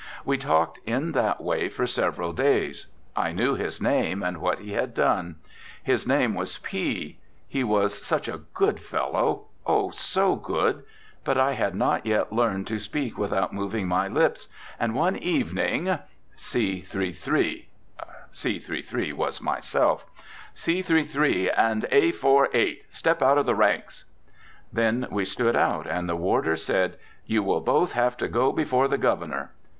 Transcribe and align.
We 0.25 0.35
talked 0.35 0.79
in 0.83 1.11
that 1.11 1.41
way 1.41 1.69
for 1.69 1.85
several 1.85 2.33
days. 2.33 2.87
I 3.15 3.31
knew 3.33 3.53
his 3.53 3.79
name 3.79 4.23
and 4.23 4.37
what 4.41 4.57
he 4.57 4.71
had 4.73 4.95
done. 4.95 5.35
His 5.83 6.07
name 6.07 6.33
was 6.33 6.57
P; 6.57 7.19
he 7.47 7.63
was 7.63 8.03
such 8.03 8.27
a 8.27 8.41
good 8.55 8.79
fellow; 8.79 9.49
oh! 9.63 9.91
so 9.91 10.35
good. 10.35 10.83
But 11.23 11.37
I 11.37 11.53
had 11.53 11.75
not 11.75 12.03
yet 12.07 12.33
learned 12.33 12.65
to 12.65 12.79
speak 12.79 13.15
without 13.15 13.53
moving 13.53 13.87
my 13.87 14.07
lips, 14.07 14.47
and 14.79 14.95
one 14.95 15.17
evening, 15.17 15.99
"C.3.3." 16.35 17.65
(C.3.3. 18.33 19.13
was 19.13 19.39
myself), 19.39 20.07
"C.3.3. 20.55 21.53
and 21.55 21.85
A.4.8. 21.91 22.79
step 22.89 23.21
out 23.21 23.37
of 23.37 23.45
the 23.45 23.53
ranks." 23.53 24.05
'Then 24.73 25.05
we 25.11 25.25
stood 25.25 25.55
out, 25.55 25.85
and 25.85 26.09
the 26.09 26.15
warder 26.15 26.55
said, 26.55 26.97
"You 27.27 27.43
will 27.43 27.61
both 27.61 27.91
have 27.91 28.17
to 28.17 28.27
go 28.27 28.51
before 28.51 28.87
the 28.87 28.97
Governor." 28.97 29.51